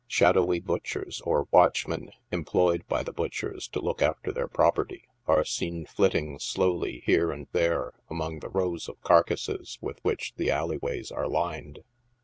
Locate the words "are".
5.27-5.45, 11.11-11.27